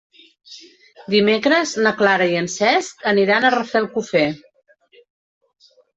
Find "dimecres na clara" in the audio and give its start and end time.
1.15-2.27